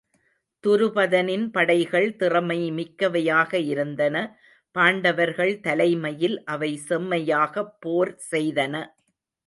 துருபதனின் 0.63 1.45
படைகள் 1.51 2.15
திறமை 2.15 2.57
மிக்கவையாக 2.71 3.53
இருந்தன 3.65 4.15
பாண்டவர்கள் 4.75 5.53
தலைமையில் 5.59 6.37
அவை 6.45 6.71
செம்மை 6.87 7.21
யாகப் 7.25 7.75
போர் 7.79 8.13
செய்தன. 8.31 8.75